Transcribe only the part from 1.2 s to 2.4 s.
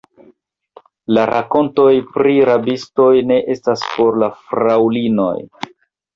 rakontoj pri